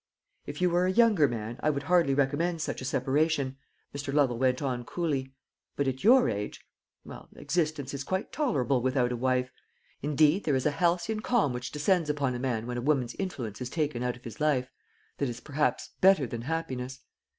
"If 0.47 0.63
you 0.63 0.71
were 0.71 0.87
a 0.87 0.91
younger 0.91 1.27
man, 1.27 1.59
I 1.61 1.69
would 1.69 1.83
hardly 1.83 2.15
recommend 2.15 2.59
such 2.59 2.81
a 2.81 2.85
separation," 2.85 3.57
Mr. 3.95 4.11
Lovel 4.11 4.39
went 4.39 4.59
on 4.59 4.83
coolly; 4.83 5.35
"but 5.75 5.87
at 5.87 6.03
your 6.03 6.27
age 6.27 6.59
well, 7.05 7.29
existence 7.35 7.93
is 7.93 8.03
quite 8.03 8.31
tolerable 8.31 8.81
without 8.81 9.11
a 9.11 9.15
wife; 9.15 9.51
indeed 10.01 10.43
there 10.45 10.55
is 10.55 10.65
a 10.65 10.71
halcyon 10.71 11.19
calm 11.19 11.53
which 11.53 11.71
descends 11.71 12.09
upon 12.09 12.33
a 12.33 12.39
man 12.39 12.65
when 12.65 12.79
a 12.79 12.81
woman's 12.81 13.13
influence 13.19 13.61
is 13.61 13.69
taken 13.69 14.01
out 14.01 14.17
of 14.17 14.23
his 14.23 14.39
life, 14.41 14.71
that 15.19 15.29
is, 15.29 15.39
perhaps, 15.39 15.91
better 16.01 16.25
than 16.25 16.41
happiness. 16.41 17.01